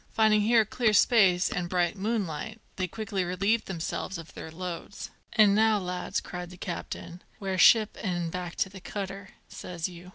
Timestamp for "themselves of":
3.67-4.33